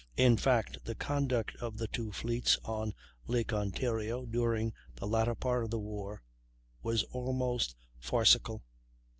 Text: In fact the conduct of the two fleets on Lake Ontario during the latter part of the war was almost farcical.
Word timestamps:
In 0.17 0.35
fact 0.35 0.83
the 0.85 0.95
conduct 0.95 1.55
of 1.57 1.77
the 1.77 1.87
two 1.87 2.11
fleets 2.11 2.57
on 2.65 2.95
Lake 3.27 3.53
Ontario 3.53 4.25
during 4.25 4.73
the 4.95 5.05
latter 5.05 5.35
part 5.35 5.63
of 5.63 5.69
the 5.69 5.77
war 5.77 6.23
was 6.81 7.03
almost 7.11 7.75
farcical. 7.99 8.63